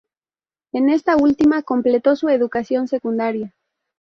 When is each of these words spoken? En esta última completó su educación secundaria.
En 0.73 0.89
esta 0.89 1.15
última 1.15 1.61
completó 1.61 2.15
su 2.15 2.27
educación 2.29 2.87
secundaria. 2.87 3.53